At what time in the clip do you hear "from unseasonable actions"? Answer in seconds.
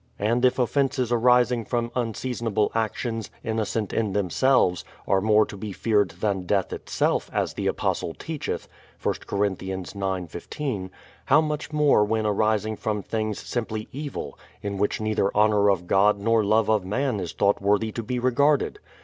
1.63-3.29